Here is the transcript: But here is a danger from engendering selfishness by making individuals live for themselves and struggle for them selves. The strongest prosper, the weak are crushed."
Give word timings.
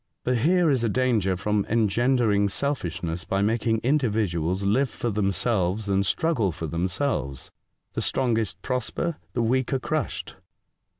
But 0.23 0.37
here 0.39 0.71
is 0.71 0.83
a 0.83 0.89
danger 0.89 1.37
from 1.37 1.63
engendering 1.69 2.49
selfishness 2.49 3.23
by 3.23 3.43
making 3.43 3.81
individuals 3.83 4.63
live 4.63 4.89
for 4.89 5.11
themselves 5.11 5.87
and 5.87 6.03
struggle 6.03 6.51
for 6.51 6.65
them 6.65 6.87
selves. 6.87 7.51
The 7.93 8.01
strongest 8.01 8.63
prosper, 8.63 9.17
the 9.33 9.43
weak 9.43 9.71
are 9.73 9.79
crushed." 9.79 10.37